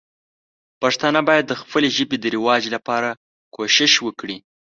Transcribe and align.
پښتانه 0.81 1.19
باید 1.29 1.45
د 1.47 1.53
خپلې 1.61 1.89
ژبې 1.97 2.17
د 2.19 2.25
رواج 2.35 2.63
لپاره 2.75 3.09
کوښښ 3.55 3.93
وکړي. 4.05 4.37